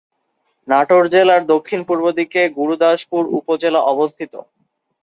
নাটোর 0.67 1.03
জেলার 1.13 1.41
দক্ষিণ 1.53 1.79
পূর্বদিকে 1.87 2.41
গুরুদাসপুর 2.57 3.23
উপজেলা 3.39 3.81
অবস্থিত। 3.93 4.33